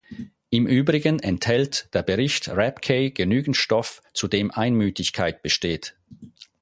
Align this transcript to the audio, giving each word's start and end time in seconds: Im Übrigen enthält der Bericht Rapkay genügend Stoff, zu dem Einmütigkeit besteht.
Im 0.49 0.65
Übrigen 0.65 1.19
enthält 1.19 1.89
der 1.93 2.01
Bericht 2.01 2.49
Rapkay 2.49 3.11
genügend 3.11 3.55
Stoff, 3.55 4.01
zu 4.15 4.27
dem 4.27 4.49
Einmütigkeit 4.49 5.43
besteht. 5.43 5.95